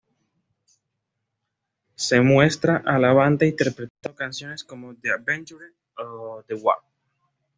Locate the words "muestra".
2.21-2.81